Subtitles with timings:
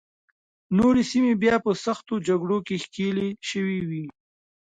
[0.77, 4.05] نورې سیمې بیا په سختو جګړو کې ښکېلې شوې وې.